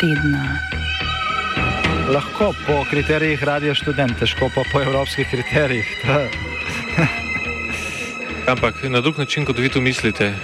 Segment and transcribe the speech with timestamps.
[0.00, 0.58] tedna.
[2.08, 5.86] Lahko po kriterijih radio študent, težko pa po evropskih kriterijih.
[8.52, 10.34] Ampak na drug način, kot vi to mislite.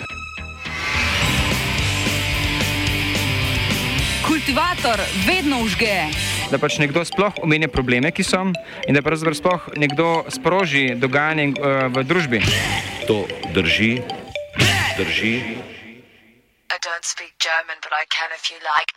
[4.27, 6.11] Kultivator vedno užge.
[6.51, 8.43] Da pač nekdo sploh omenja probleme, ki so,
[8.89, 12.43] in da pravzaprav sploh nekdo sproži dogajanje uh, v družbi.
[13.07, 13.23] To
[13.55, 14.03] drži,
[14.99, 15.37] drži.
[16.73, 18.91] I don't speak German, but I can if you like.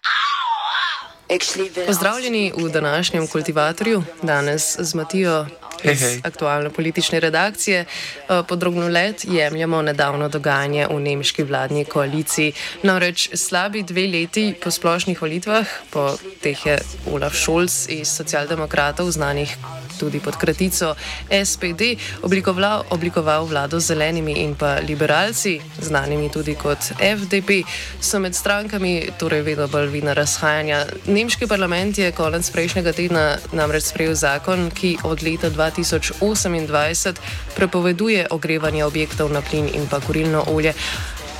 [1.87, 5.45] Pozdravljeni v današnjem kultivatorju, danes z Matijo
[5.83, 6.21] iz Hej, hej.
[6.23, 7.85] aktualne politične redakcije.
[7.85, 12.53] Eh, Podrobno let jemljamo nedavno dogajanje v nemški vladni koaliciji.
[12.83, 16.79] Namreč slabi dve leti po splošnih volitvah, po teh je
[17.11, 19.57] Olaf Scholz iz socialdemokratov, znanih
[19.99, 20.95] tudi pod kratico
[21.29, 27.63] SPD, oblikoval, oblikoval vlado z zelenimi in pa liberalci, znanimi tudi kot FDP,
[28.01, 30.85] so med strankami torej vedno bolj vidna razhajanja.
[31.07, 37.15] Nemški parlament je konec prejšnjega tedna namreč sprejel zakon, ki od leta 2028
[37.55, 40.73] prepoveduje ogrevanje objektov na plin in pa kurilno olje.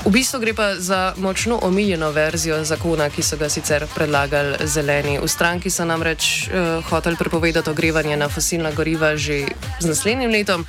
[0.06, 5.18] V bistvu gre pa za močno omiljeno verzijo zakona, ki so ga sicer predlagali zeleni.
[5.18, 9.48] V stranki so namreč uh, hoteli prepovedati ogrevanje na fosilna goriva že
[9.80, 10.66] z naslednjim letom.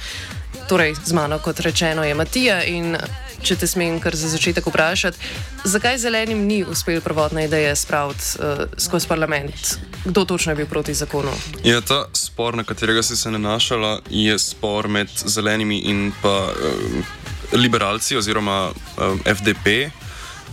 [0.67, 2.63] Torej, z mano, kot rečeno, je Matija.
[2.63, 2.97] In
[3.43, 5.17] če te smem kar za začetek vprašati,
[5.63, 9.77] zakaj zelenim ni uspel prvotna ideja spraviti uh, skozi parlament?
[10.05, 11.31] Kdo točno je bil proti zakonu?
[11.63, 17.03] Ja, ta spor, na katerega si se nanašala, je spor med zelenimi in pa um,
[17.53, 19.89] liberalci oziroma um, FDP,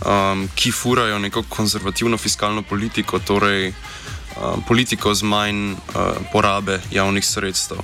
[0.05, 5.77] um, ki furajo neko konzervativno fiskalno politiko, torej um, politiko z manj uh,
[6.31, 7.77] porabe javnih sredstev.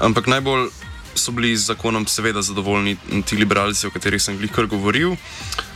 [0.00, 0.70] Ampak najbolj
[1.16, 2.96] so bili z zakonom seveda zadovoljni
[3.26, 5.16] ti liberalci, o katerih sem glih kar govoril.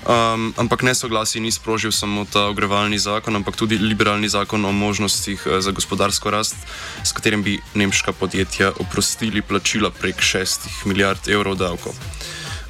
[0.00, 5.42] Um, ampak nesoglasje ni sprožil samo ta ogrevalni zakon, ampak tudi liberalni zakon o možnostih
[5.46, 6.56] eh, za gospodarsko rast,
[7.04, 11.92] s katerim bi nemška podjetja oprostili plačila prek 6 milijard evrov davkov.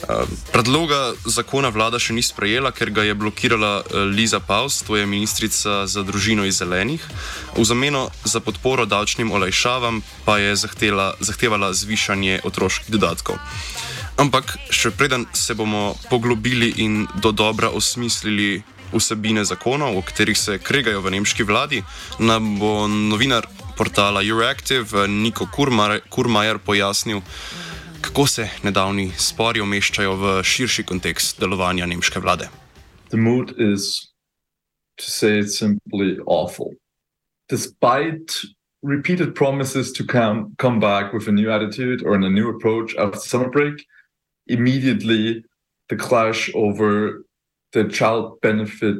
[0.00, 4.96] Uh, Predloga zakona vlada še ni sprejela, ker ga je blokirala uh, Liza Paus, to
[4.96, 7.04] je ministrica za družino iz Zelenih.
[7.56, 13.36] V zameno za podporo davčnim olajšavam pa je zahtela, zahtevala zvišanje otroških dodatkov.
[14.20, 18.62] Ampak še preden se bomo poglobili in do dobra osmislili
[18.92, 21.82] vsebine zakonov, o katerih se kregajo v nemški vladi,
[22.18, 23.46] nam bo novinar
[23.76, 27.22] portala Euractiv Niko Kurmar, Kurmajer pojasnil,
[28.10, 32.48] kako se nedavni spori v širši kontekst delovanja nemške vlade.
[33.10, 34.10] The mood is,
[34.98, 36.74] to say it simply, awful.
[37.48, 38.34] Despite
[38.82, 43.20] repeated promises to come, come back with a new attitude or a new approach after
[43.20, 43.86] summer break,
[44.46, 45.44] immediately
[45.88, 47.22] the clash over
[47.72, 48.98] the child benefit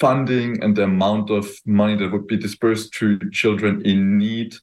[0.00, 4.54] funding and the amount of money that would be dispersed to children in need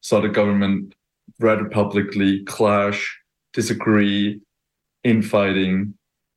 [0.00, 0.94] saw the government
[1.38, 3.18] rather publicly clash,
[3.52, 4.40] disagree,
[5.04, 5.94] infighting,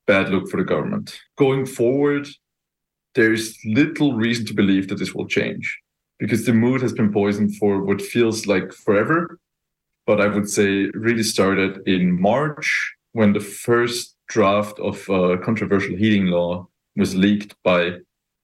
[0.07, 1.19] bad look for the government.
[1.37, 2.27] Going forward,
[3.15, 5.79] there's little reason to believe that this will change
[6.19, 9.39] because the mood has been poisoned for what feels like forever.
[10.05, 15.95] But I would say really started in March when the first draft of a controversial
[15.95, 17.97] heating law was leaked by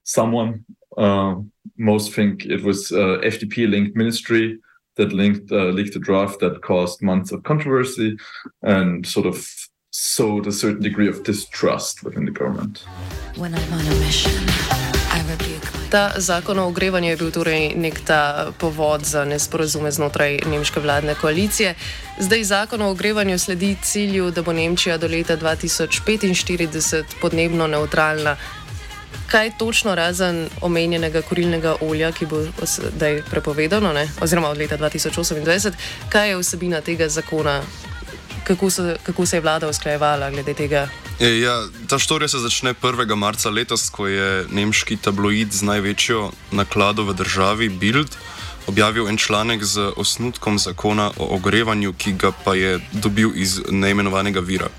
[0.04, 0.66] someone.
[0.98, 1.36] Uh,
[1.78, 4.58] most think it was uh, FDP linked ministry
[5.02, 8.18] that linked uh, leaked a draft that caused months of controversy
[8.62, 9.36] and sort of
[9.92, 12.86] sowed a certain degree of distrust within the government.
[13.36, 14.40] When I'm on a mission,
[15.18, 15.82] I rebuke my.
[15.92, 21.16] Ta zakon o ogrevanju je bil torej nek ta povod za nesporazume znotraj nemške vladne
[21.16, 21.76] koalicije.
[22.20, 28.38] Zdaj zakon o ogrevanju sledi cilju, da bo Nemčija do leta 2045 podnebno neutralna.
[29.32, 34.10] Kaj točno razen omenjenega kurilnega olja, ki bo zdaj prepovedano, ne?
[34.22, 35.72] oziroma od leta 2028,
[36.10, 37.62] kaj je vsebina tega zakona,
[38.44, 40.88] kako, so, kako se je vlada usklajevala glede tega?
[41.20, 41.56] E, ja,
[41.88, 43.16] ta štorija se začne 1.
[43.16, 48.18] marca letos, ko je nemški tabloid z največjo naklado v državi Bild
[48.68, 54.40] objavil en članek z osnutkom zakona o ogrevanju, ki ga pa je dobil iz neimenovanega
[54.40, 54.70] vira.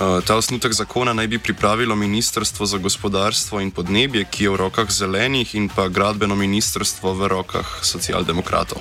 [0.00, 4.56] Uh, ta osnutek zakona naj bi pripravilo Ministrstvo za gospodarstvo in podnebje, ki je v
[4.56, 8.80] rokah zelenih, in pa gradbeno ministrstvo v rokah socialdemokratov.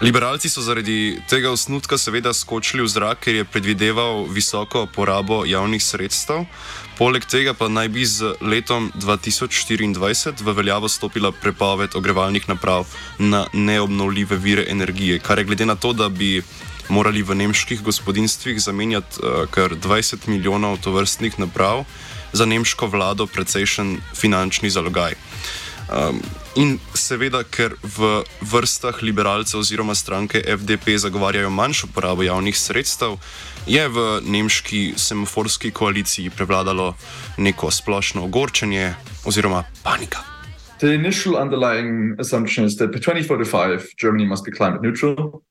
[0.00, 5.82] Liberalci so zaradi tega osnutka seveda skočili v zrak, ker je predvideval visoko porabo javnih
[5.82, 6.46] sredstev.
[6.94, 12.86] Poleg tega pa naj bi z letom 2024 v veljavo stopila prepoved ogrevalnih naprav
[13.18, 16.42] na neobnovljive vire energije, kar je glede na to, da bi
[16.90, 21.84] morali v nemških gospodinstvih zamenjati uh, kar 20 milijonov tovrstnih naprav,
[22.32, 25.14] za nemško vlado precejšen finančni zalogaj.
[25.90, 26.20] Um,
[26.54, 33.18] in seveda, ker v vrstah liberalcev oziroma stranke FDP zagovarjajo manjšo porabo javnih sredstev,
[33.66, 36.94] je v nemški semaforski koaliciji prevladalo
[37.38, 38.94] neko splošno ogorčenje
[39.26, 40.22] oziroma panika.
[40.80, 45.42] The initial underlying assumption is that by 2045, Germany must be climate neutral.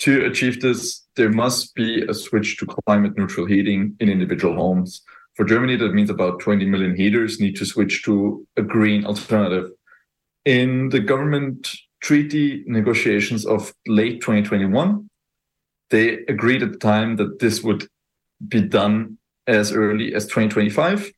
[0.00, 5.02] To achieve this, there must be a switch to climate neutral heating in individual homes.
[5.34, 9.70] For Germany, that means about 20 million heaters need to switch to a green alternative.
[10.44, 11.68] in the government
[12.00, 15.10] treaty negotiations of late 2021,
[15.90, 17.86] they agreed at the time that this would
[18.46, 21.10] be done as early as 2025,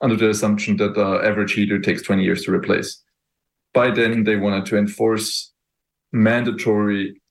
[0.00, 3.02] under the assumption that the average heater takes 20 years to replace.
[3.72, 5.52] By then, they wanted to enforce
[6.12, 7.21] mandatory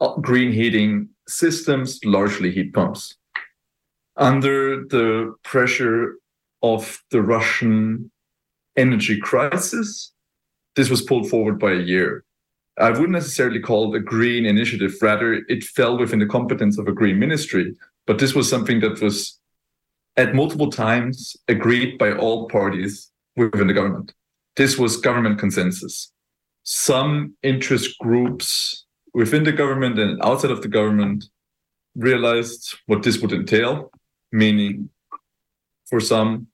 [0.00, 3.16] Uh, green heating systems, largely heat pumps.
[4.16, 6.16] Under the pressure
[6.62, 8.10] of the Russian
[8.76, 10.12] energy crisis,
[10.74, 12.24] this was pulled forward by a year.
[12.78, 14.94] I wouldn't necessarily call it a green initiative.
[15.00, 17.74] Rather, it fell within the competence of a green ministry.
[18.06, 19.38] But this was something that was
[20.16, 24.14] at multiple times agreed by all parties within the government.
[24.56, 26.12] This was government consensus.
[26.64, 28.85] Some interest groups
[29.16, 31.24] within the government and outside of the government
[31.94, 33.90] realized what this would entail,
[34.30, 34.90] meaning
[35.86, 36.48] for some,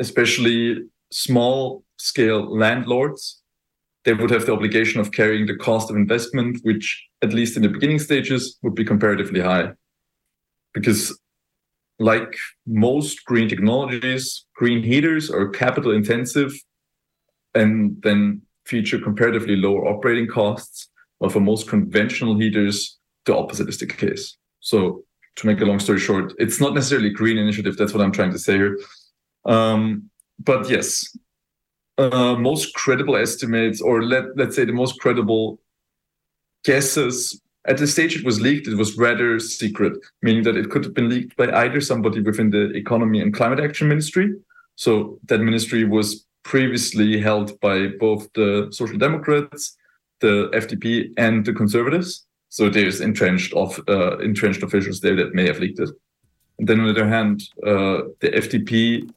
[0.00, 0.82] especially
[1.12, 3.40] small scale landlords,
[4.04, 7.62] they would have the obligation of carrying the cost of investment, which, at least in
[7.62, 9.70] the beginning stages, would be comparatively high.
[10.74, 11.16] Because,
[12.00, 12.34] like
[12.66, 16.52] most green technologies, green heaters are capital intensive
[17.54, 20.88] and then feature comparatively lower operating costs.
[21.30, 24.36] For most conventional heaters, the opposite is the case.
[24.60, 25.04] So,
[25.36, 27.76] to make a long story short, it's not necessarily green initiative.
[27.76, 28.78] That's what I'm trying to say here.
[29.44, 31.16] Um, but yes,
[31.98, 35.60] uh, most credible estimates, or let let's say the most credible
[36.64, 37.40] guesses.
[37.64, 40.94] At the stage it was leaked, it was rather secret, meaning that it could have
[40.94, 44.34] been leaked by either somebody within the Economy and Climate Action Ministry.
[44.74, 49.76] So that ministry was previously held by both the Social Democrats,
[50.22, 52.26] the FDP, and the Conservatives.
[52.48, 55.90] So there's entrenched of uh, entrenched officials there that may have leaked it.
[56.58, 59.10] And then on the other hand, uh, the FDP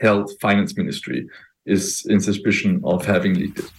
[0.00, 1.28] held finance ministry
[1.66, 3.70] is in suspicion of having leaked it.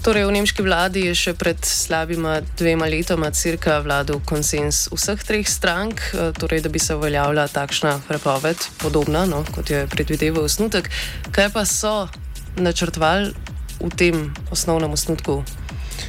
[0.00, 5.44] Torej, v nemški vladi je še pred slabima dvema letoma crka vladal konsens vseh treh
[5.44, 10.88] strank, eh, torej, da bi se uveljavila takšna prepoved, podobna no, kot je predvideval osnutek.
[11.36, 12.08] Kaj pa so
[12.56, 13.36] načrtovali
[13.84, 15.44] v tem osnovnem osnutku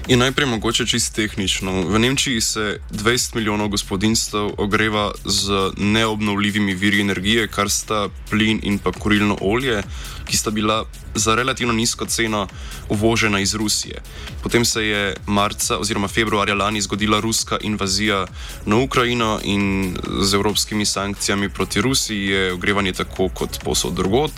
[0.07, 1.81] In najprej mogoče čisto tehnično.
[1.81, 8.79] V Nemčiji se 20 milijonov gospodinstv ogreva z neobnovljivimi viri energije, kar sta plin in
[8.79, 9.83] pa kurilno olje,
[10.25, 12.47] ki sta bila za relativno nizko ceno
[12.89, 14.01] uvožena iz Rusije.
[14.43, 18.25] Potem se je marca oziroma februarja lani zgodila ruska invazija
[18.65, 24.31] na Ukrajino in z evropskimi sankcijami proti Rusiji je ogrevanje tako kot posod drugot.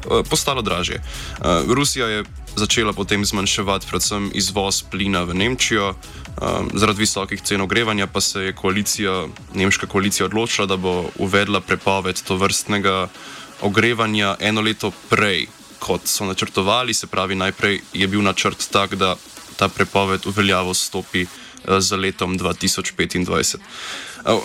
[0.00, 0.96] Eh, postalo dražje.
[0.96, 2.24] Eh, Rusija je
[2.56, 8.40] začela potem zmanjševati predvsem izvoz plina v Nemčijo, um, zaradi visokih cen ogrevanja pa se
[8.40, 13.08] je koalicija, nemška koalicija odločila, da bo uvedla prepoved to vrstnega
[13.60, 15.46] ogrevanja eno leto prej,
[15.78, 16.94] kot so načrtovali.
[16.94, 19.16] Se pravi, najprej je bil načrt tak, da
[19.56, 21.26] ta prepoved v veljavo stopi
[21.78, 23.56] za letom 2025.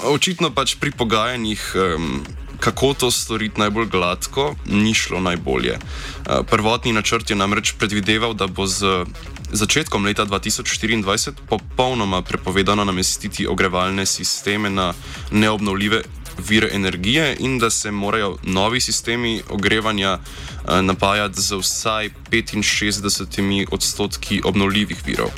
[0.04, 1.74] Očitno pač pri pogajanjih.
[1.76, 2.26] Um,
[2.60, 5.74] kako to storiti najbolj gladko, ni šlo najbolje.
[5.74, 9.06] Eh, prvotni načrt je namreč predvideval, da bo z
[9.52, 14.94] začetkom leta 2024 popolnoma prepovedano namestiti ogrevalne sisteme na
[15.32, 16.02] neobnovljive
[16.50, 24.42] vire energije in da se morajo novi sistemi ogrevanja eh, napajati z vsaj 65 odstotki
[24.44, 25.30] obnovljivih virov.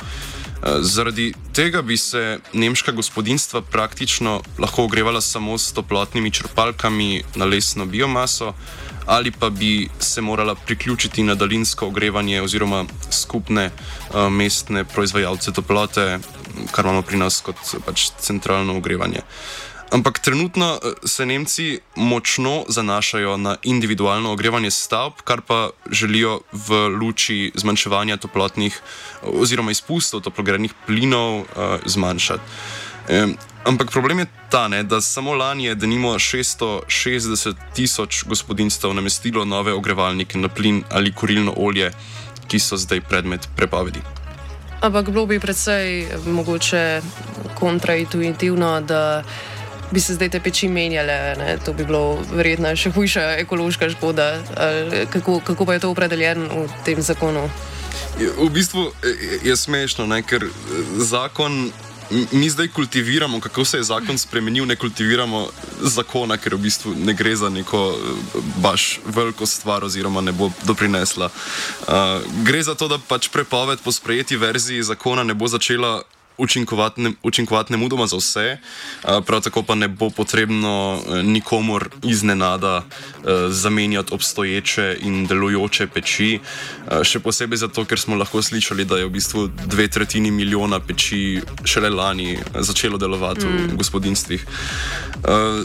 [0.80, 7.86] Zaradi tega bi se nemška gospodinstva praktično lahko ogrevala samo s toplotnimi črpalkami na lesno
[7.86, 8.54] biomaso,
[9.06, 16.18] ali pa bi se morala priključiti na daljinsko ogrevanje oziroma skupne uh, mestne proizvajalce toplote,
[16.70, 19.20] kar imamo pri nas kot pač centralno ogrevanje.
[19.90, 26.88] Ampak trenutno eh, se Nemci močno zanašajo na individualno ogrevanje stavb, kar pa želijo v
[26.88, 28.80] luči zmanjševanja toplotnih
[29.22, 31.46] oziroma izpustov toplogrednih plinov uh,
[31.86, 32.42] zmanjšati.
[33.08, 39.44] Um, ampak problem je ta, ne, da samo lani je denimo 660 tisoč gospodinstv namestilo
[39.44, 41.90] nove ogrevalnike na plin ali kurilno olje,
[42.48, 44.00] ki so zdaj predmet prepovedi.
[44.80, 47.00] Ampak bilo bi predvsej mogoče
[47.58, 49.24] kontraintuitivno, da
[49.90, 51.34] bi se zdaj te peči menjale.
[51.38, 51.58] Ne?
[51.64, 54.30] To bi bilo verjetno še hujša ekološka škoda.
[55.10, 57.48] Kako, kako pa je to opredeljeno v tem zakonu?
[58.18, 58.90] V bistvu
[59.42, 60.22] je smešno, ne?
[60.22, 60.48] ker
[60.98, 61.70] zakon
[62.32, 65.48] mi zdaj kultiviramo, kako se je zakon spremenil, ne kultiviramo
[65.80, 67.98] zakona, ker v bistvu ne gre za neko
[68.56, 71.28] baš veliko stvar, oziroma ne bo doprinesla.
[71.28, 71.94] Uh,
[72.44, 76.02] gre za to, da pač prepoved po sprejeti verziji zakona ne bo začela
[76.38, 78.56] učinkovati nemudoma za vse,
[79.26, 86.38] prav tako pa ne bo potrebno e, nikomor iznenada e, zamenjati obstoječe in delujoče peči.
[87.04, 91.40] Še posebej zato, ker smo lahko slišali, da je v bistvu dve tretjini milijona peči
[91.64, 93.68] šele lani začelo delovati mm.
[93.72, 94.46] v gospodinstvih.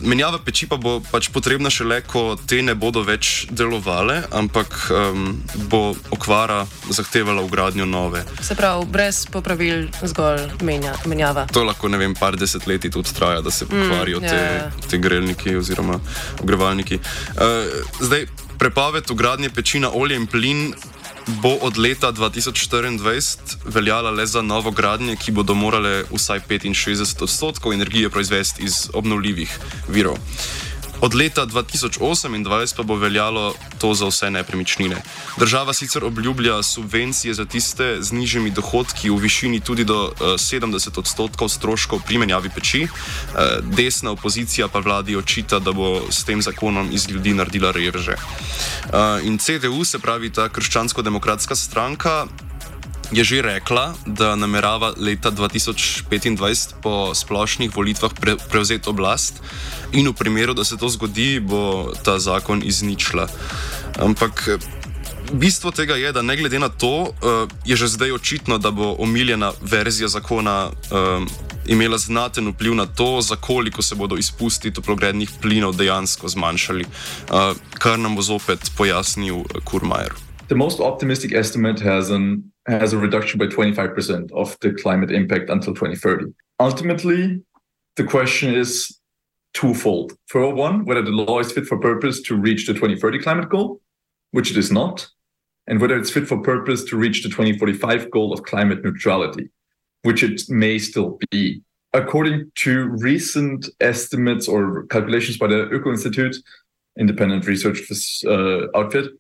[0.03, 5.37] Menjava peči pa bo pač potrebna šele, ko te ne bodo več delovale, ampak um,
[5.69, 8.23] bo okvara zahtevala ugradnjo nove.
[8.41, 11.45] Se pravi, brez popravil zgolj menja, menjava.
[11.53, 14.71] To lahko ne vem, par desetletij tudi traja, da se pokvarijo mm, te, ja, ja.
[14.89, 15.99] te grelniki oziroma
[16.41, 16.99] ogrevalniki.
[17.35, 17.69] Uh,
[18.01, 18.27] zdaj,
[18.57, 20.73] prepoved ugradnje peči na olje in plin.
[21.39, 27.73] Bo od leta 2024 veljala le za novo gradnje, ki bodo morale vsaj 65 odstotkov
[27.73, 30.17] energije proizvesti iz obnovljivih virov.
[31.03, 35.01] Od leta 2028 pa bo veljalo to za vse nepremičnine.
[35.37, 40.23] Država sicer obljublja subvencije za tiste z nižjimi dohodki v višini tudi do uh, eh,
[40.39, 42.87] 70 odstotkov stroškov pri menjavi peči.
[42.87, 48.15] Uh, desna opozicija pa vladi očita, da bo s tem zakonom iz ljudi naredila reveže.
[48.15, 52.27] Uh, in CDU, se pravi ta krščansko-demokratska stranka,
[53.13, 59.41] je že rekla, da namerava leta 2025 po splošnih volitvah pre prevzeti oblast
[59.93, 63.27] in v primeru, da se to zgodi, bo ta zakon izničila.
[63.99, 64.59] Ampak.
[65.33, 68.95] Bistvo tega je, da ne glede na to, uh, je že zdaj očitno, da bo
[68.99, 71.23] omiljena verzija zakona uh,
[71.65, 77.55] imela znaten vpliv na to, za koliko se bodo izpusti toplogrednih plinov dejansko zmanjšali, uh,
[77.79, 80.13] kar nam bo zopet pojasnil Kurmajer.
[80.47, 85.49] The most optimistic estimate has an has a reduction by 25% of the climate impact
[85.49, 86.33] until 2030.
[86.59, 87.41] Ultimately,
[87.95, 88.99] the question is
[89.53, 90.13] twofold.
[90.27, 93.81] For one, whether the law is fit for purpose to reach the 2030 climate goal,
[94.31, 95.07] which it is not,
[95.67, 99.49] and whether it's fit for purpose to reach the 2045 goal of climate neutrality,
[100.01, 101.61] which it may still be.
[101.93, 106.35] According to recent estimates or calculations by the Öko Institute,
[106.97, 107.79] independent research
[108.25, 109.11] uh, outfit,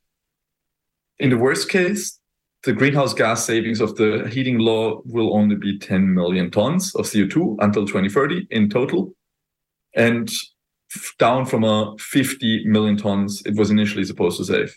[1.19, 2.19] in the worst case,
[2.63, 7.05] the greenhouse gas savings of the heating law will only be 10 million tons of
[7.05, 9.13] CO2 until 2030 in total,
[9.95, 10.31] and
[11.19, 14.73] down from a 50 million tons it was initially supposed to save.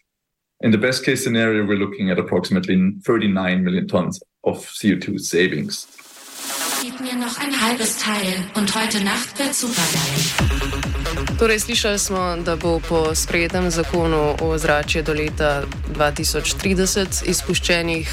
[0.61, 5.87] In the best case scenario, we're looking at approximately 39 million tons of CO2 savings.
[6.83, 10.96] Gib mir noch ein halbes Teil und heute Nacht wird supergeil.
[11.39, 15.63] Torej, slišali smo, da bo po sprejetem zakonu o zraku do leta
[15.93, 18.09] 2030 izpuščenih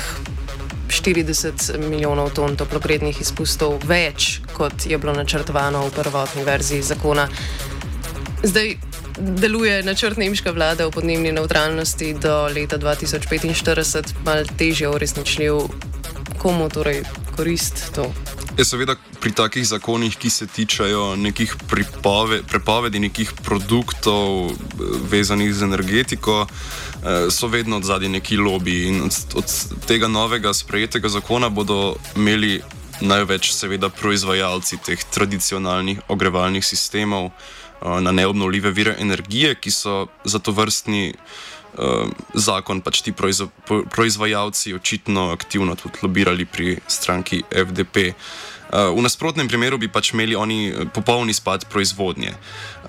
[0.92, 7.30] 40 milijonov ton toplogrednih izpustov več, kot je bilo načrtovano v prvotni verziji zakona.
[8.44, 8.76] Zdaj
[9.18, 15.64] deluje načrt nemške vlade o podnebni neutralnosti do leta 2045, malo težje uresničljiv.
[16.44, 17.06] Komu torej
[17.38, 18.12] korist to?
[18.58, 24.56] Je seveda pri takih zakonih, ki se tičajo nekih pripove, prepovedi nekih produktov eh,
[25.12, 28.90] vezanih z energetiko, eh, so vedno od zadnji neki lobby.
[28.92, 29.48] In od, od
[29.88, 32.60] tega novega sprejetega zakona bodo imeli
[33.00, 40.40] največ, seveda, proizvajalci teh tradicionalnih ogrevalnih sistemov eh, na neobnovljive vire energije, ki so za
[40.40, 41.14] to vrstni
[41.78, 43.14] uh, zakon pač ti
[43.96, 48.14] proizvajalci očitno aktivno tudi lobirali pri stranki FDP.
[48.74, 52.34] Uh, v nasprotnem primeru bi pač imeli oni popolni spad proizvodnje.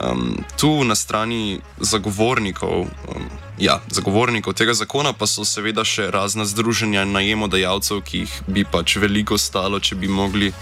[0.01, 3.29] Um, tu na strani zagovornikov, um,
[3.61, 8.97] ja, zagovornikov tega zakona pa so seveda še razna združenja najemodajalcev, ki jih bi pač
[8.97, 10.55] veliko stalo, če bi mogli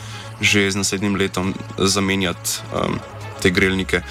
[0.43, 2.99] že z naslednjim letom zamenjati um,
[3.43, 4.03] te grelnike.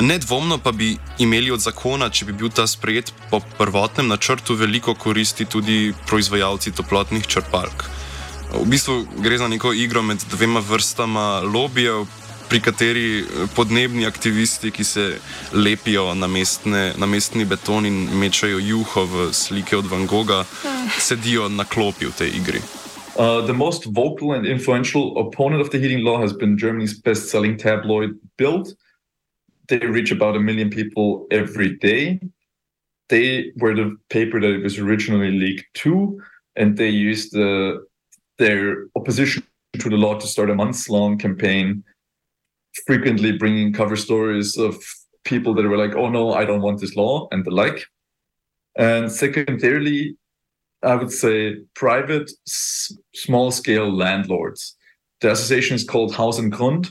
[0.00, 4.94] Nedvomno pa bi imeli od zakona, če bi bil ta sprejet po prvotnem načrtu, veliko
[4.94, 7.88] koristi tudi proizvajalci toplotnih črpalk.
[8.52, 12.06] V bistvu gre za neko igro med dvema vrstama lobijev,
[12.48, 13.24] pri kateri
[13.56, 15.18] podnebni aktivisti, ki se
[15.54, 20.44] lepijo na, mestne, na mestni beton in mečajo juho v slike od Van Gogha,
[20.98, 22.60] sedijo na klopi v tej igri.
[23.16, 27.30] Uh, the most vocal and influential opponent of the heating law has been Germany's best
[27.30, 28.76] selling tabloid Bild.
[29.68, 32.20] They reach about a million people every day.
[33.08, 36.20] They were the paper that it was originally leaked to,
[36.56, 37.80] and they used the,
[38.38, 39.42] their opposition
[39.78, 41.84] to the law to start a months long campaign,
[42.86, 44.82] frequently bringing cover stories of
[45.24, 47.84] people that were like, oh no, I don't want this law, and the like.
[48.76, 50.16] And secondarily,
[50.82, 54.76] I would say private, small scale landlords.
[55.20, 56.88] The association is called Haus and Grund,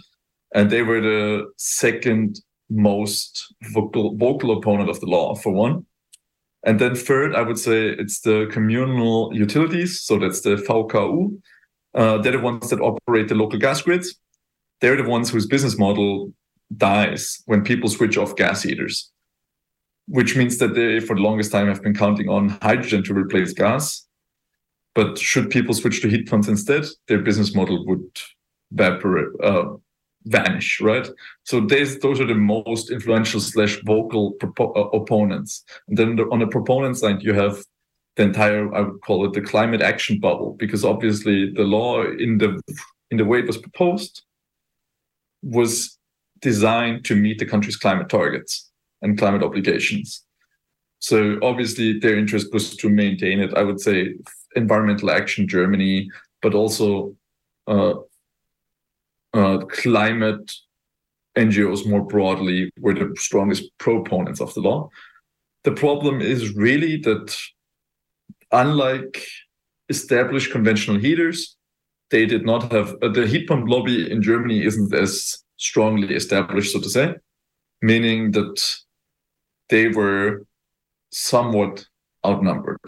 [0.56, 5.86] and they were the second most vocal, vocal opponent of the law, for one.
[6.64, 10.02] And then third, I would say it's the communal utilities.
[10.02, 11.42] So that's the VKU.
[11.94, 14.16] Uh, they're the ones that operate the local gas grids.
[14.80, 16.34] They're the ones whose business model
[16.76, 19.12] dies when people switch off gas heaters,
[20.08, 23.54] which means that they, for the longest time, have been counting on hydrogen to replace
[23.54, 24.08] gas.
[24.94, 28.20] But should people switch to heat pumps instead, their business model would
[28.72, 29.76] evaporate, uh,
[30.26, 31.08] vanish, right?
[31.44, 35.64] So those are the most influential slash vocal propo- uh, opponents.
[35.88, 37.64] And then the, on the proponent side, you have
[38.18, 42.38] the entire I would call it the climate action bubble, because obviously the law in
[42.38, 42.62] the
[43.10, 44.24] in the way it was proposed
[45.42, 45.98] was
[46.42, 48.70] designed to meet the country's climate targets
[49.02, 50.24] and climate obligations.
[51.00, 53.54] So obviously their interest was to maintain it.
[53.56, 54.16] I would say
[54.56, 56.10] environmental action Germany,
[56.42, 57.16] but also
[57.68, 57.94] uh,
[59.34, 60.52] uh, climate
[61.38, 64.90] NGOs more broadly were the strongest proponents of the law.
[65.64, 67.36] The problem is really that,
[68.52, 69.24] unlike
[69.90, 71.56] established conventional heaters,
[72.10, 76.74] they did not have uh, the heat pump lobby in Germany isn't as strongly established,
[76.74, 77.16] so to say,
[77.82, 78.62] meaning that
[79.70, 80.46] they were
[81.12, 81.86] somewhat
[82.26, 82.80] outnumbered.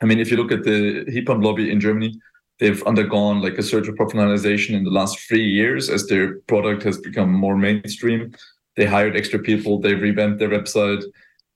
[0.00, 2.18] I mean, if you look at the heat pump lobby in Germany,
[2.58, 6.82] they've undergone like a surge of professionalization in the last three years as their product
[6.82, 8.32] has become more mainstream.
[8.76, 11.02] They hired extra people, they revamped their website,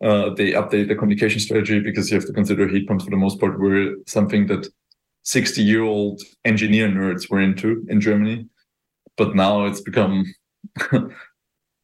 [0.02, 3.16] uh, they update the communication strategy because you have to consider heat pumps for the
[3.16, 4.68] most part were something that
[5.24, 8.46] 60 year old engineer nerds were into in Germany.
[9.16, 10.24] But now it's become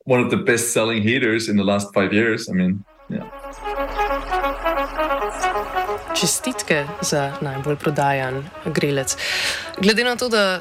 [0.05, 2.49] one of the best selling heaters in the last five years.
[2.49, 4.68] I mean, yeah.
[6.21, 9.17] Čestitke za najbolj prodajan grelec.
[9.79, 10.61] Glede na to, da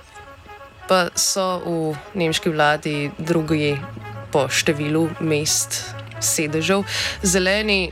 [0.87, 3.75] pa so v nemški vladi drugi
[4.31, 5.83] po številu mest
[6.23, 6.85] sedežev,
[7.23, 7.91] zeleni,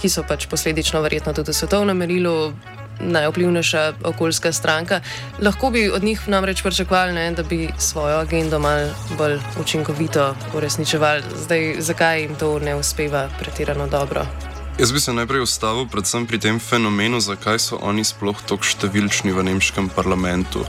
[0.00, 2.54] ki so pač posledično verjetno tudi v svetovnem merilu.
[2.94, 5.00] Najvplivnejša okoljska stranka.
[5.42, 11.26] Lahko bi od njih namreč pričakovali, da bi svojo agendo malo bolj učinkovito uresničevali.
[11.42, 14.53] Zdaj, zakaj jim to ne uspeva pretirano dobro?
[14.78, 19.30] Jaz bi se najprej ustavil predvsem pri tem fenomenu, zakaj so oni sploh tako številčni
[19.30, 20.64] v nemškem parlamentu.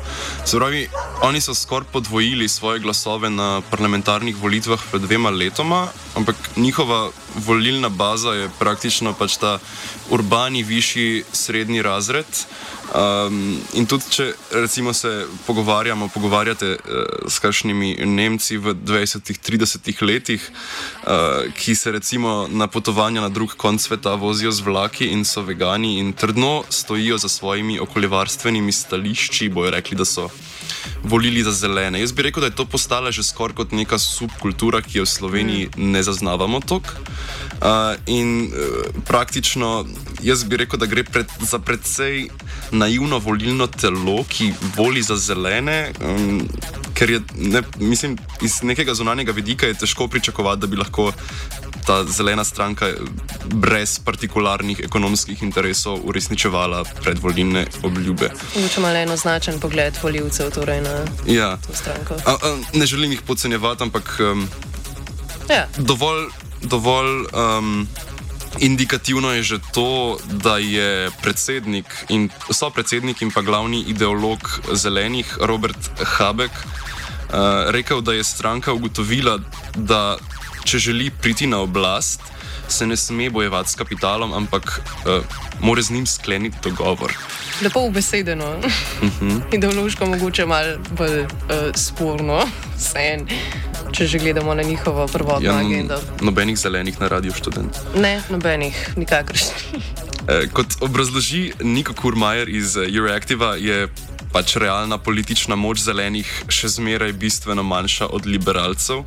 [0.46, 0.84] Se pravi,
[1.26, 5.88] oni so skoraj podvojili svoje glasove na parlamentarnih volitvah pred dvema letoma,
[6.22, 7.10] ampak njihova
[7.48, 9.58] volilna baza je praktično pač ta
[10.14, 12.30] urbani višji srednji razred.
[12.96, 15.10] Um, in tudi, če recimo se
[15.48, 20.40] pogovarjamo, pogovarjate uh, s kakšnimi Nemci v 20-30 letih,
[21.04, 25.44] uh, ki se recimo na potovanja na drug konc sveta vozijo z vlaki in so
[25.44, 30.30] vegani in trdno stojijo za svojimi okoljevarstvenimi stališči, bojo rekli, da so
[31.04, 32.00] volili za zelene.
[32.00, 35.10] Jaz bi rekel, da je to postala že skoraj kot neka subkultura, ki jo v
[35.10, 36.96] Sloveniji ne zaznavamo toliko.
[37.56, 39.86] Uh, in uh, praktično,
[40.24, 42.30] jaz bi rekel, da gre pred, za precej
[42.86, 45.92] naivno volilno telo, ki voli za zelene.
[46.02, 46.46] Um,
[46.94, 51.12] ker je, ne, mislim, iz nekega zunanjega vidika je težko pričakovati, da bi lahko
[51.86, 52.88] ta zelena stranka
[53.46, 58.32] brez partikularnih ekonomskih interesov uresničevala predvolilne obljube.
[58.54, 60.96] Če ima le enoznačen pogled voljivcev torej na
[61.28, 61.58] ja.
[61.68, 62.18] to stranko.
[62.26, 64.48] A, a, ne želim jih podcenjevati, ampak um,
[65.50, 65.68] ja.
[65.78, 66.26] dovolj
[66.62, 67.88] dovolj um,
[68.60, 75.38] indikativno je že to, da je predsednik in so predsednik in pa glavni ideolog zelenih
[75.42, 79.40] Robert Habek uh, rekel, da je stranka ugotovila,
[79.76, 80.18] da
[80.66, 82.22] če želi priti na oblast,
[82.68, 85.24] se ne sme bojevati s kapitalom, ampak uh,
[85.60, 87.14] mora z njim skleniti dogovor.
[87.62, 89.42] Lepo ubesedeno, uh -huh.
[89.54, 91.28] ideološko mogoče malo bolj uh,
[91.76, 93.28] sporno, sen,
[93.96, 96.00] če že gledamo na njihovo prvotno ja, agendo.
[96.22, 97.78] Nobenih zelenih na radio študent.
[97.96, 99.80] Ne, nobenih, nikakršnih.
[100.54, 103.88] Kot obrazloži Niko Kurmajer iz Euroactiva, je
[104.36, 109.06] pač realna politična moč zelenih še zmeraj bistveno manjša od liberalcev.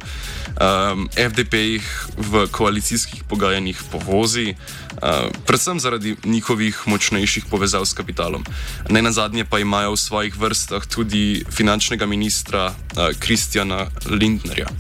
[0.57, 8.47] Um, FDP jih v koalicijskih pogajanjih povozi, uh, predvsem zaradi njihovih močnejših povezav s kapitalom.
[8.89, 14.73] Ne na zadnje pa imajo v svojih vrstah tudi finančnega ministra uh, Kristjana Lindnerja.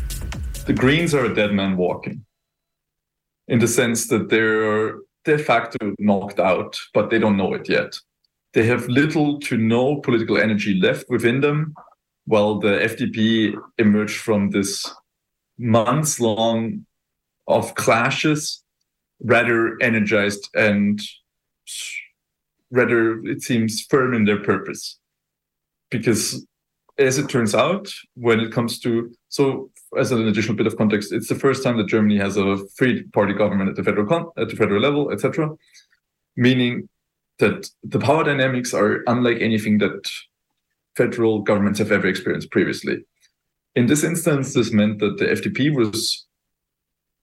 [0.65, 2.25] The Greens are a dead man walking.
[3.53, 4.97] In the sense that they're
[5.29, 8.01] de facto knocked out, but they don't know it yet.
[8.59, 11.77] They have little to no political energy left within them,
[12.25, 14.85] while the FDP emerged from this
[15.59, 16.85] months long
[17.47, 18.65] of clashes,
[19.23, 21.01] rather energized and
[22.73, 24.99] rather, it seems, firm in their purpose.
[25.89, 26.45] Because
[26.99, 31.13] as it turns out, when it comes to so as an additional bit of context,
[31.13, 34.33] it's the first time that Germany has a free party government at the federal con-
[34.37, 35.49] at the federal level, etc.
[36.37, 36.89] Meaning
[37.39, 40.11] that the power dynamics are unlike anything that
[40.97, 43.05] federal governments have ever experienced previously.
[43.77, 46.27] In this instance, this meant that the FDP was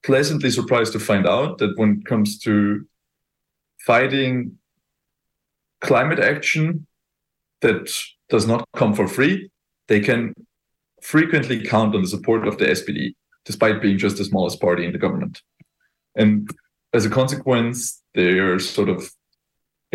[0.02, 2.86] pleasantly surprised to find out that when it comes to
[3.84, 4.56] fighting
[5.80, 6.86] climate action
[7.60, 7.92] that
[8.28, 9.50] does not come for free,
[9.88, 10.32] they can
[11.02, 14.92] frequently count on the support of the SPD, despite being just the smallest party in
[14.92, 15.42] the government.
[16.14, 16.50] And
[16.92, 19.10] as a consequence, they are sort of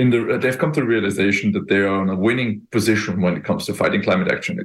[0.01, 3.33] in the they've come to the realization that they are in a winning position when
[3.37, 4.57] it comes to fighting climate action.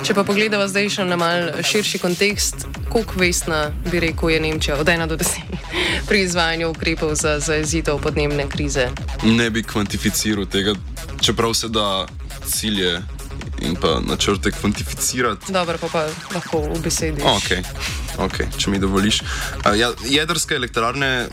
[0.00, 4.78] Če pa pogledamo zdaj še na mal širši kontekst, koliko vestna bi rekel je Nemčija
[4.80, 5.52] od 1 do 10
[6.08, 8.88] pri izvajanju ukrepov za zaezitev podnebne krize?
[9.22, 10.74] Ne bi kvantificiral tega,
[11.20, 12.06] čeprav se da
[12.48, 12.98] cilje
[13.60, 15.52] in pa načrte kvantificirati.
[15.52, 17.22] Dobro, pa, pa lahko v besedi.
[17.22, 17.62] Okay.
[18.18, 19.22] Okay, če mi dovoliš.
[19.22, 21.28] Uh, ja, jedrske elektrarne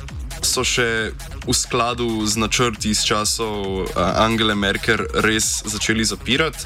[0.48, 1.12] so še
[1.44, 6.66] v skladu z načrti iz časov Angele Merkel res začeli zapirati.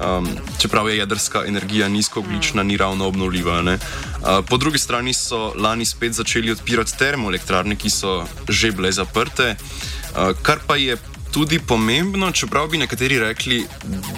[0.00, 0.26] Um,
[0.58, 3.60] čeprav je jedrska energija nizkooglična, ni ravno obnovljiva.
[3.60, 9.56] Uh, po drugi strani so lani spet začeli odpirati termoelektrarne, ki so že bile zaprte,
[9.56, 10.96] uh, kar pa je
[11.32, 13.66] tudi pomembno, čeprav bi nekateri rekli,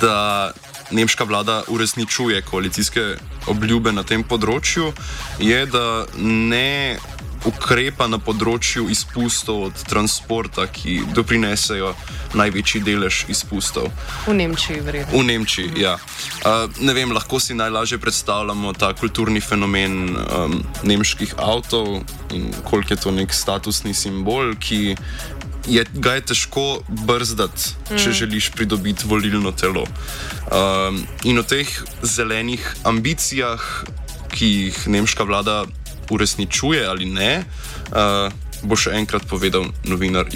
[0.00, 0.52] da
[0.90, 4.92] nemška vlada uresničuje koalicijske obljube na tem področju,
[5.40, 6.98] je, da ne
[7.48, 11.92] ukrepa na področju izpustov od transporta, ki doprinesejo
[12.38, 13.90] največji delež izpustov.
[14.26, 15.18] V Nemčiji, verjetno.
[15.18, 15.96] V Nemčiji, ja.
[16.42, 22.02] Uh, ne vem, lahko si najlažje predstavljamo ta kulturni fenomen um, nemških avtov
[22.32, 24.96] in koliko je to nek statusni simbol, ki.
[25.62, 27.98] Je, ga je težko brzdati, mm.
[28.02, 29.84] če želiš pridobiti volilno telo.
[30.50, 31.70] Um, in o teh
[32.02, 33.62] zelenih ambicijah,
[34.34, 35.60] ki jih nemška vlada
[36.10, 37.44] uresničuje ali ne,
[37.92, 40.26] uh, bo še enkrat povedal novinar.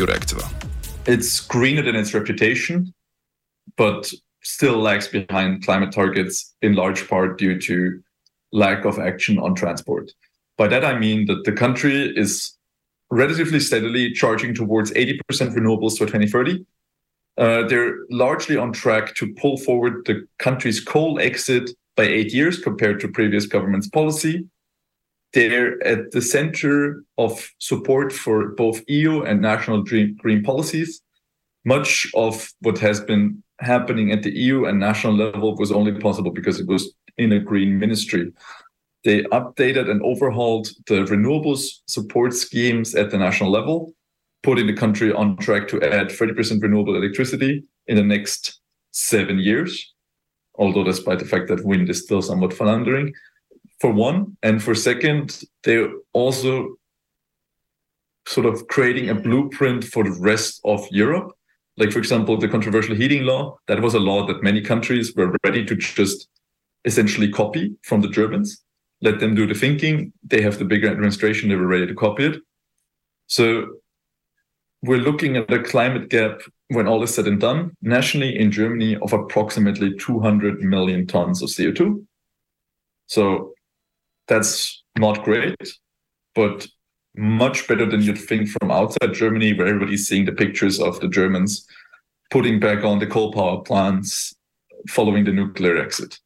[1.07, 2.93] It's greener than its reputation,
[3.77, 4.11] but
[4.43, 8.03] still lags behind climate targets in large part due to
[8.53, 10.13] lack of action on transport.
[10.57, 12.57] By that, I mean that the country is
[13.11, 15.21] relatively steadily charging towards 80%
[15.55, 16.65] renewables for 2030.
[17.39, 22.59] Uh, they're largely on track to pull forward the country's coal exit by eight years
[22.59, 24.47] compared to previous government's policy
[25.37, 31.03] they're at the center of support for both EU and national green policies.
[31.67, 36.31] Much of what has been happening at the EU and national level was only possible
[36.31, 38.33] because it was in a green ministry.
[39.05, 43.93] They updated and overhauled the renewables support schemes at the national level,
[44.43, 48.59] putting the country on track to add 30% renewable electricity in the next
[48.93, 49.93] seven years.
[50.55, 53.13] Although, despite the fact that wind is still somewhat floundering,
[53.81, 56.77] for one, and for second, they're also
[58.27, 59.23] sort of creating a mm-hmm.
[59.23, 61.33] blueprint for the rest of Europe.
[61.77, 65.37] Like, for example, the controversial heating law, that was a law that many countries were
[65.45, 66.29] ready to just
[66.85, 68.63] essentially copy from the Germans,
[69.03, 70.13] let them do the thinking.
[70.23, 72.43] They have the bigger administration, they were ready to copy it.
[73.27, 73.67] So
[74.83, 78.97] we're looking at a climate gap when all is said and done, nationally in Germany,
[78.97, 82.05] of approximately 200 million tons of CO2.
[83.07, 83.53] So
[84.29, 85.57] That's not great,
[86.35, 86.67] but
[87.17, 91.09] much better than you'd think from outside Germany, where everybody's seeing the pictures of the
[91.09, 91.67] Germans
[92.31, 94.35] putting back on the coal power plants
[94.89, 96.19] following the nuclear exit.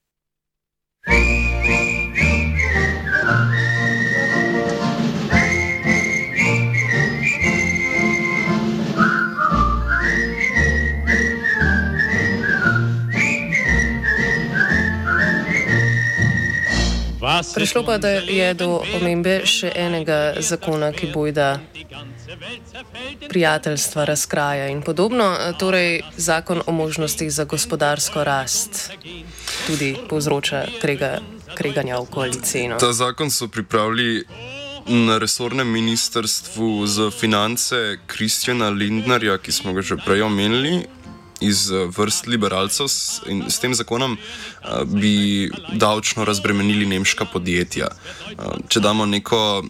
[17.54, 21.60] Prišlo pa da je do omembe še enega zakona, ki bojda
[23.28, 28.90] prijateljstva razkraja in podobno, torej zakon o možnostih za gospodarsko rast
[29.66, 31.18] tudi povzroča krega,
[31.54, 32.68] kreganja v koaliciji.
[32.68, 32.78] No.
[32.78, 34.24] Ta zakon so pripravili
[34.86, 40.86] na resornem ministrstvu za finance Kristjana Lindnerja, ki smo ga že prej omenili
[41.40, 42.86] iz eh, vrst liberalcev
[43.26, 47.88] in s tem zakonom uh, bi davčno razbremenili nemška podjetja.
[47.90, 49.62] Uh, če damo neko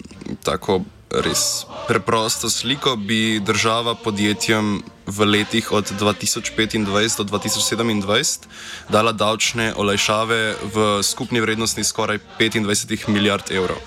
[0.44, 6.84] tako res preprosto sliko, bi država podjetjem v letih od 2025
[7.18, 8.46] do 2027
[8.88, 13.82] dala davčne olajšave v skupni vrednosti skoraj 25 milijard evrov.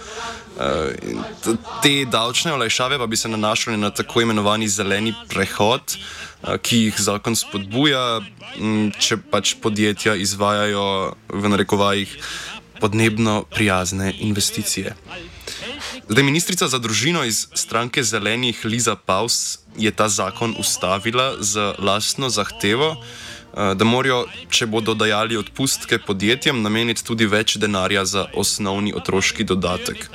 [1.84, 5.98] Te davčne olajšave pa bi se nanašale na tako imenovani zeleni prehod,
[6.62, 8.22] ki jih zakon spodbuja,
[9.00, 12.18] če pač podjetja izvajajo v narekovajih
[12.80, 14.96] podnebno prijazne investicije.
[16.10, 22.30] Zdaj, ministrica za družino iz stranke Zelenih Liza Paus je ta zakon ustavila z lastno
[22.30, 23.23] zahtevo, Eh,
[23.54, 30.08] da morajo, če bodo dajali odpustke podjetjem, nameniti tudi več denarja za osnovni otroški dodatek.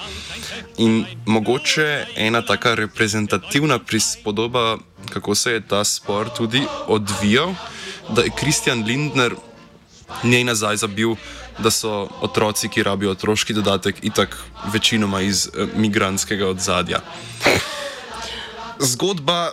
[0.82, 4.78] In mogoče ena taka reprezentativna prispodoba,
[5.10, 7.54] kako se je ta spor tudi odvijal,
[8.10, 9.34] da je Kristjan Lindner
[10.22, 11.14] njej nazaj zabil,
[11.58, 14.36] da so otroci, ki rabijo otroški dodatek, itak
[14.72, 17.00] večinoma iz eh, migranskega odzadja.
[18.78, 19.50] Zgodba,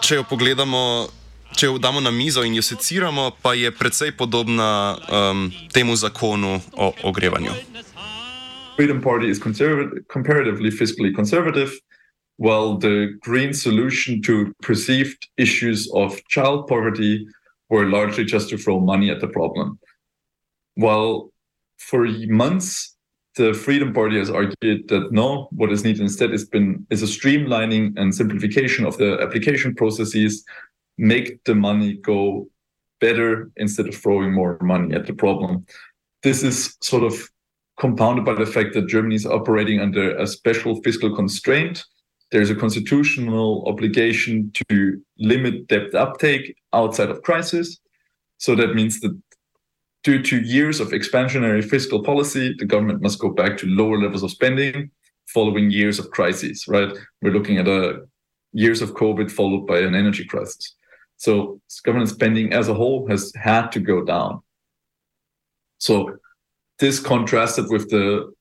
[0.00, 1.08] če jo pogledamo
[1.56, 6.60] če jo damo na mizo in jo seciramo, pa je precej podobna um, temu zakonu
[6.76, 7.52] o ogrevanju.
[8.76, 9.38] Freedom Party is
[10.08, 11.70] comparatively fiscally conservative,
[12.36, 17.26] while the Green solution to perceived issues of child poverty
[17.70, 19.78] were largely just to throw money at the problem.
[20.74, 21.30] While
[21.78, 22.96] for months
[23.36, 27.06] the Freedom Party has argued that no, what is needed instead has been is a
[27.06, 30.44] streamlining and simplification of the application processes
[30.98, 32.48] make the money go
[33.00, 35.66] better instead of throwing more money at the problem.
[36.22, 37.28] This is sort of
[37.78, 41.84] compounded by the fact that Germany is operating under a special fiscal constraint.
[42.30, 47.78] There's a constitutional obligation to limit debt uptake outside of crisis.
[48.38, 49.20] So that means that
[50.04, 54.22] due to years of expansionary fiscal policy, the government must go back to lower levels
[54.22, 54.90] of spending
[55.26, 56.92] following years of crises, right?
[57.22, 58.06] We're looking at a
[58.52, 60.76] years of COVID followed by an energy crisis.
[61.16, 64.42] So government spending as a whole has had to go down.
[65.78, 66.16] So
[66.78, 68.32] this contrasted with the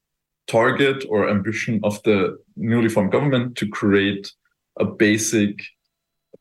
[0.47, 4.31] target or ambition of the newly formed government to create
[4.79, 5.61] a basic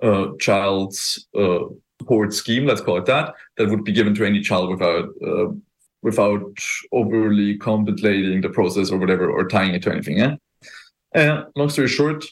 [0.02, 1.60] uh, child's uh,
[2.00, 5.48] support scheme, let's call it that, that would be given to any child without uh,
[6.02, 6.58] without
[6.90, 10.18] overly complicating the process or whatever or tying it to anything.
[10.18, 10.34] Yeah.
[11.14, 12.24] And long story short,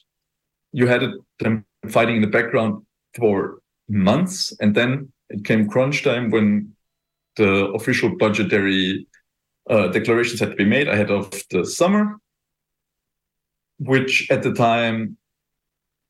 [0.73, 1.03] you had
[1.39, 2.85] them fighting in the background
[3.15, 3.60] for
[3.91, 4.53] months.
[4.61, 6.75] And then it came crunch time when
[7.37, 9.07] the official budgetary
[9.69, 12.19] uh, declarations had to be made ahead of the summer,
[13.79, 15.17] which at the time,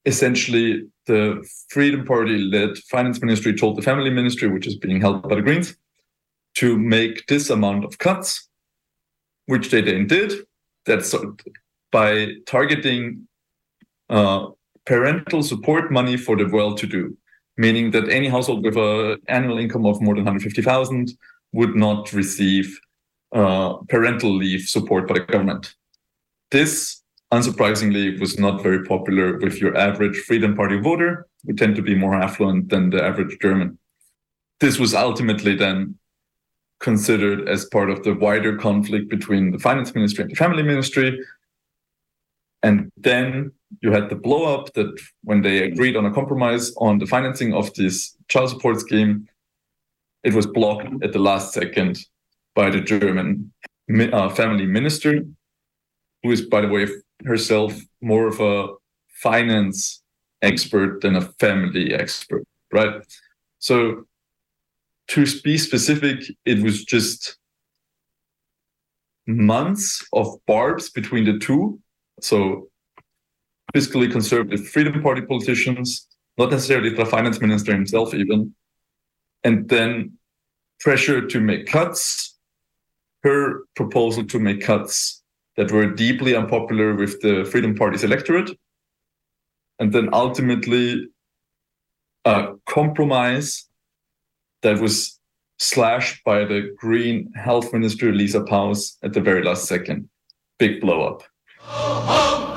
[0.07, 5.29] essentially, the Freedom Party led finance ministry told the family ministry, which is being held
[5.29, 5.77] by the Greens,
[6.55, 8.49] to make this amount of cuts,
[9.47, 10.33] which they then did.
[10.87, 11.15] That's
[11.93, 13.29] by targeting
[14.09, 14.49] uh,
[14.87, 17.17] parental support money for the well to do
[17.57, 21.13] meaning that any household with an annual income of more than 150,000
[21.53, 22.81] would not receive
[23.33, 25.75] uh, parental leave support by the government.
[26.51, 31.83] This, unsurprisingly, was not very popular with your average Freedom Party voter, who tend to
[31.83, 33.79] be more affluent than the average German.
[34.59, 35.99] This was ultimately then
[36.81, 41.21] considered as part of the wider conflict between the finance ministry and the family ministry.
[42.63, 46.99] And then you had the blow up that when they agreed on a compromise on
[46.99, 49.29] the financing of this child support scheme,
[50.25, 51.99] it was blocked at the last second
[52.55, 53.53] by the German
[54.13, 55.25] uh, family minister,
[56.23, 56.87] who is, by the way,
[57.25, 58.75] herself more of a
[59.23, 60.03] finance
[60.43, 63.03] expert than a family expert, right?
[63.59, 64.07] So,
[65.09, 67.37] to be specific, it was just
[69.27, 71.81] months of barbs between the two.
[72.21, 72.70] So,
[73.75, 76.07] fiscally conservative Freedom Party politicians,
[76.39, 78.55] not necessarily the finance minister himself, even,
[79.45, 80.13] and then
[80.81, 82.37] pressure to make cuts.
[83.23, 85.23] Her proposal to make cuts
[85.57, 88.51] that were deeply unpopular with the Freedom Party's electorate,
[89.79, 91.07] and then ultimately
[92.25, 93.69] a compromise
[94.63, 95.21] that was
[95.59, 100.09] slashed by the Green Health Minister Lisa Paus at the very last second.
[100.59, 102.50] Big blow up.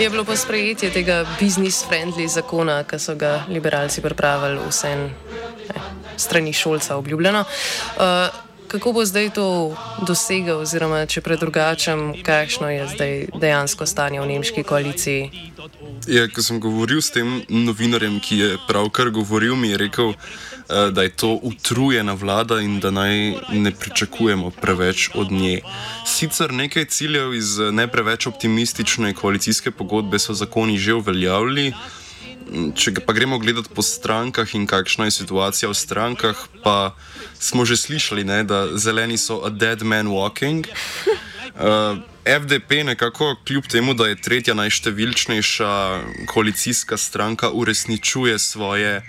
[0.00, 4.92] Je bilo pa sprejetje tega business-friendly zakona, ki so ga liberalci pripravili, vse
[6.16, 7.44] strani šolca obljubljeno.
[7.96, 9.76] Uh, kako bo zdaj to
[10.06, 15.52] dosegel, oziroma če predrugačem, kakšno je zdaj dejansko stanje v nemški koaliciji?
[16.06, 20.90] Ja, ko sem govoril s tem novinarjem, ki je pravkar govoril, mi je rekel, eh,
[20.90, 25.60] da je to utrujena vlada in da naj ne pričakujemo preveč od nje.
[26.06, 31.72] Sicer nekaj ciljev iz ne preveč optimistične koalicijske pogodbe so zakoni že uveljavljali.
[32.46, 36.94] Če pa gremo gledati po strankah in kakšna je situacija v strankah, pa
[37.38, 40.66] smo že slišali, ne, da zeleni so a dead man walking.
[41.56, 49.02] Uh, FDP nekako, kljub temu, da je tretja najštevilčnejša koalicijska stranka, uresničuje svoje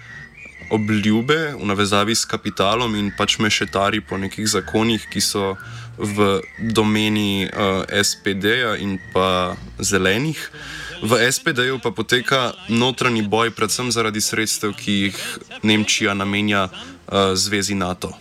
[0.72, 5.56] obljube v navezavi s kapitalom in pač mešetari po nekih zakonih, ki so
[5.98, 10.38] v domeni uh, SPD-ja in pa zelenih.
[11.02, 15.18] V SPD-ju pa poteka notranji boj, predvsem zaradi sredstev, ki jih
[15.64, 18.14] Nemčija namenja uh, zvezi NATO.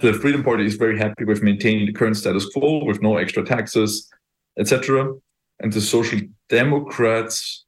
[0.00, 3.44] The Freedom Party is very happy with maintaining the current status quo with no extra
[3.44, 4.10] taxes,
[4.58, 5.14] etc.
[5.58, 7.64] And the Social Democrats,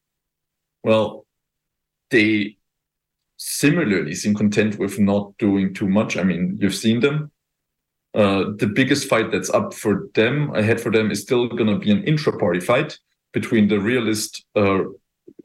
[0.85, 1.27] well,
[2.11, 2.57] they
[3.37, 6.17] similarly seem content with not doing too much.
[6.17, 7.31] I mean, you've seen them.
[8.15, 11.79] Uh, the biggest fight that's up for them, ahead for them, is still going to
[11.79, 12.99] be an intra party fight
[13.35, 14.85] between the realist uh,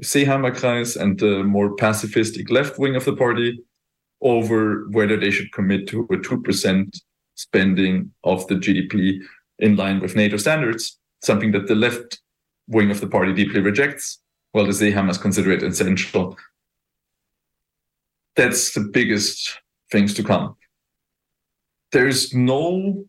[0.02, 3.60] Seeheimer Kreis and the more pacifistic left wing of the party
[4.22, 7.00] over whether they should commit to a 2%
[7.36, 9.20] spending of the GDP
[9.60, 12.22] in line with NATO standards, something that the left
[12.68, 14.20] wing of the party deeply rejects,
[14.52, 16.38] while the Seeheimers consider it essential.
[18.36, 19.60] That's the biggest
[19.92, 20.56] things to come.
[21.92, 23.06] There's no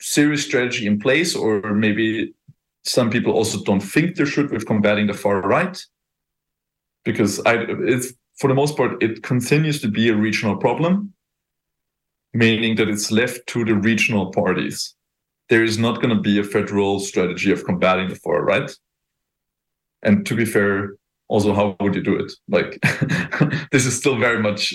[0.00, 2.34] serious strategy in place, or maybe
[2.84, 5.82] some people also don't think there should with combating the far right
[7.04, 11.12] because I, it's for the most part it continues to be a regional problem
[12.32, 14.94] meaning that it's left to the regional parties.
[15.48, 18.70] There is not going to be a federal strategy of combating the far right.
[20.02, 20.94] And to be fair
[21.28, 22.32] also how would you do it?
[22.48, 22.80] Like
[23.72, 24.74] this is still very much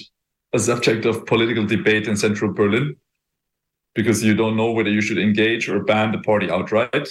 [0.53, 2.95] a subject of political debate in central berlin
[3.93, 7.09] because you don't know whether you should engage or ban the party outright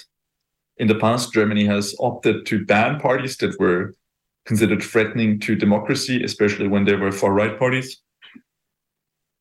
[0.79, 3.95] in the past, Germany has opted to ban parties that were
[4.45, 8.01] considered threatening to democracy, especially when they were far right parties.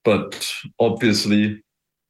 [0.04, 1.63] But obviously,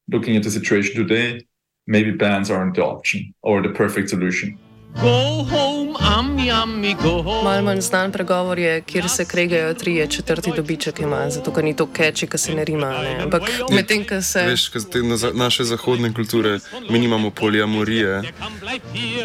[0.09, 1.45] looking at the situation today,
[1.87, 4.57] maybe bans aren't the option or the perfect solution.
[5.01, 7.43] Go home, ami, ami, go home.
[7.43, 11.75] Mal manj znan pregovor je, kjer se kregajo tri četrti dobiček ima, zato ker ni
[11.75, 12.91] to keči, ki se ne rima.
[13.01, 13.17] Ne?
[13.23, 14.43] Ampak medtem, ko se.
[14.45, 18.21] Veš, te na, naše zahodne kulture, mi nimamo poliamorije,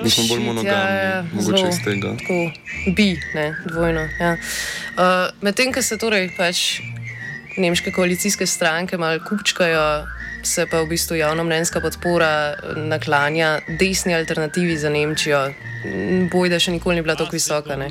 [0.02, 2.16] mi smo bolj monogami, ja, ja, mogoče iz tega.
[2.18, 2.50] Tako,
[2.96, 4.08] bi, ne, dvojno.
[4.20, 4.32] Ja.
[4.32, 6.80] Uh, medtem, ko se torej pač
[7.58, 10.06] nemške koalicijske stranke malo kupčkajo
[10.42, 15.50] se pa v bistvu javnomnenjska podpora naklanja desni alternativi za Nemčijo.
[16.32, 17.76] Bojda še nikoli ni bila tako visoka.
[17.76, 17.90] Ne?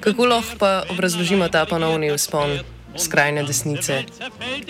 [0.00, 2.58] Kako lahko pa obrazložimo ta ponovni vzpon
[2.98, 4.04] skrajne desnice?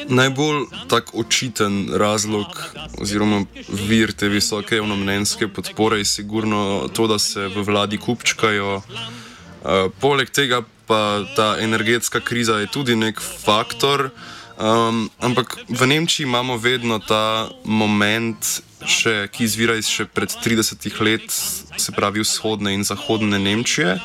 [0.09, 2.63] Najbolj tak očiten razlog
[2.99, 8.77] oziroma vir te visoke javnomnenjske podpore je sigurno to, da se v vladi kupčkajo.
[8.77, 14.11] Uh, poleg tega pa ta energetska kriza je tudi nek faktor.
[14.57, 18.41] Um, ampak v Nemčiji imamo vedno ta moment,
[18.87, 21.29] še, ki izvira iz še pred 30 let,
[21.77, 24.01] se pravi vzhodne in zahodne Nemčije.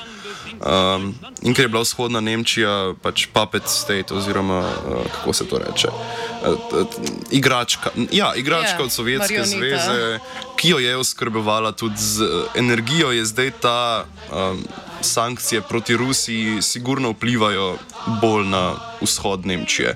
[0.62, 5.58] Um, in ker je bila vzhodna Nemčija pač puppet state, oziroma uh, kako se to
[5.58, 6.86] reče, uh,
[7.32, 9.58] igračka, ja, igračka yeah, ja, od Sovjetske marionita.
[9.58, 10.20] zveze,
[10.60, 14.06] ki jo je oskrbovala tudi z uh, energijo, je zdaj ta.
[14.30, 14.66] Um,
[15.02, 17.78] Sankcije proti Rusiji sigurno vplivajo
[18.22, 19.96] bolj na vzhod Nemčije.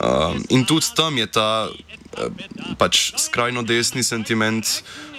[0.00, 2.32] Um, in tudi tam je ta uh,
[2.78, 4.66] pač skrajno desni sentiment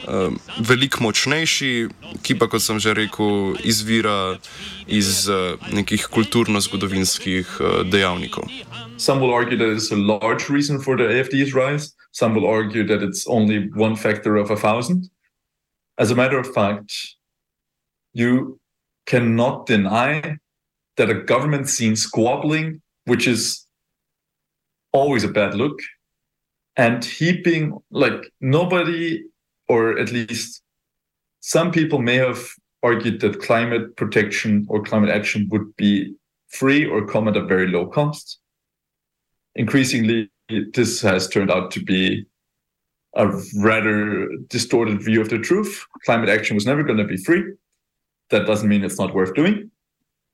[0.07, 1.87] um, veliko močnejši,
[2.21, 4.37] ki pa, kot sem že rekel, izvira
[4.87, 8.49] iz uh, nekih kulturno-zgodovinskih uh, dejavnikov.
[8.97, 11.95] Some will argue that it's a large reason for the AFD's rise.
[12.11, 15.09] Some will argue that it's only one factor of a thousand.
[15.97, 16.91] As a matter of fact,
[18.13, 18.59] you
[19.05, 20.37] cannot deny
[20.97, 23.65] that a government seen squabbling, which is
[24.91, 25.77] always a bad look,
[26.77, 29.23] and heaping, like nobody,
[29.67, 30.61] or at least
[31.39, 32.47] some people may have
[32.83, 36.13] argued that climate protection or climate action would be
[36.47, 38.39] free or come at a very low cost.
[39.55, 40.29] Increasingly,
[40.73, 42.25] this has turned out to be
[43.15, 43.27] a
[43.57, 45.85] rather distorted view of the truth.
[46.05, 47.43] Climate action was never going to be free.
[48.29, 49.71] That doesn't mean it's not worth doing.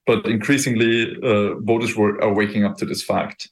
[0.07, 3.49] But increasingly, uh, voters were, are waking up to this fact.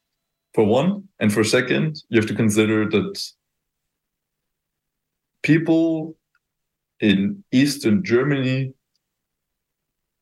[0.56, 3.32] For one, and for second, you have to consider that
[5.44, 6.16] people
[7.00, 8.74] in Eastern Germany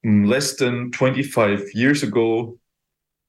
[0.03, 2.57] less than 25 years ago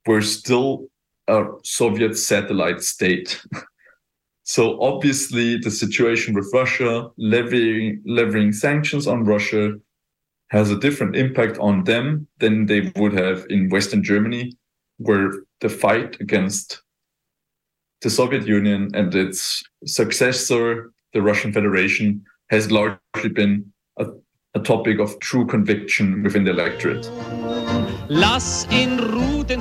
[0.07, 0.89] were still
[1.29, 3.41] a Soviet satellite state.
[4.43, 9.75] so obviously the situation with Russia, levying, levying sanctions on Russia,
[10.49, 14.57] has a different impact on them than they would have in Western Germany,
[14.99, 16.83] where the fight against
[18.03, 24.07] the Soviet Union and its successor, the Russian Federation, has largely been a,
[24.55, 27.11] a topic of true conviction within the electorate.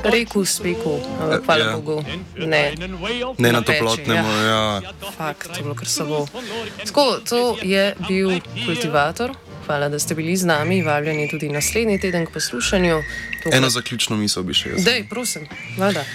[0.07, 1.75] Rekel speku, ampak hvala Ja.
[1.75, 2.03] Bogu,
[2.37, 2.75] ne.
[3.37, 4.81] Ne na peči, toplotnemu, ja.
[5.17, 6.27] Fakt, to je bilo kar samo.
[6.85, 9.35] Tako, to je bil kultivator.
[9.67, 13.03] Hvala, da ste bili z nami, vabljeni tudi naslednji teden k poslušanju.
[13.43, 14.83] Tokrat- Eno zaključno misel bi še jaz.
[14.83, 15.43] Dej, prosim,
[15.77, 16.05] vlada.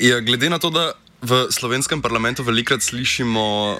[0.00, 3.78] Ja, glede na to, da v slovenskem parlamentu velikrat slišimo, uh,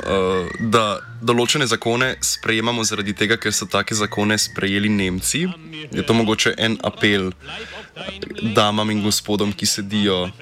[0.61, 5.47] da določene zakone sprejemamo zaradi tega, ker so take zakone sprejeli Nemci,
[5.91, 8.21] je to mogoče en apel eh,
[8.55, 10.33] damam in gospodom, ki sedijo uh,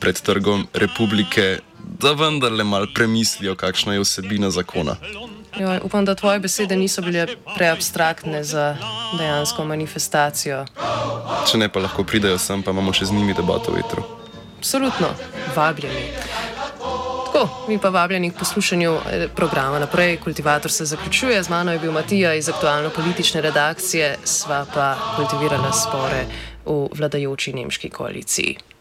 [0.00, 1.60] pred trgom republike,
[2.00, 4.96] da vendarle mal premislijo, kakšna je vsebina zakona.
[5.58, 7.26] Joj, upam, da tvoje besede niso bile
[7.56, 8.76] preabstraktne za
[9.18, 10.64] dejansko manifestacijo.
[11.50, 14.04] Če ne, pa lahko pridejo sem, pa imamo še z njimi debato v vetru.
[14.58, 15.08] Absolutno,
[15.56, 16.04] vabljeni.
[17.36, 20.16] Tako, mi pa vabljeni k poslušanju eh, programa naprej.
[20.24, 26.24] Kultivator se zaključuje, z mano je bil Matija iz aktualno-politične redakcije, sva pa kultivirala spore
[26.64, 28.75] v vladajoči nemški koaliciji.